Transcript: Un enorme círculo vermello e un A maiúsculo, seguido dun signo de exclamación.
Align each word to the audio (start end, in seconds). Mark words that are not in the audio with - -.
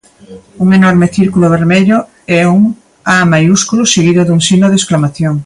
Un 0.63 0.69
enorme 0.77 1.07
círculo 1.17 1.47
vermello 1.55 1.97
e 2.37 2.39
un 2.55 2.61
A 3.15 3.17
maiúsculo, 3.31 3.81
seguido 3.95 4.21
dun 4.25 4.39
signo 4.47 4.67
de 4.69 4.77
exclamación. 4.81 5.35